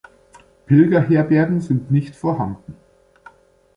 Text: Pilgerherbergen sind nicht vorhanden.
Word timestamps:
Pilgerherbergen 0.65 1.61
sind 1.61 1.91
nicht 1.91 2.15
vorhanden. 2.15 2.75